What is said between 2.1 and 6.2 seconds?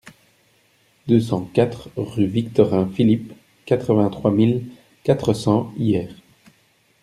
Victorin Philip, quatre-vingt-trois mille quatre cents Hyères